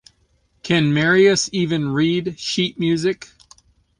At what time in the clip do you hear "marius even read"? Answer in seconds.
0.95-2.39